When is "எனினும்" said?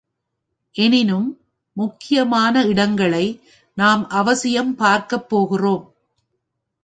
0.71-1.39